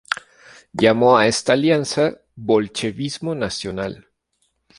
Llamó 0.73 1.15
a 1.15 1.27
esta 1.27 1.53
alianza 1.53 2.21
"bolchevismo 2.35 3.35
nacional". 3.35 4.07